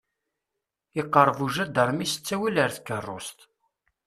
[0.99, 3.39] Iqeṛṛeb ujadermi s ttawil ar tkeṛṛust.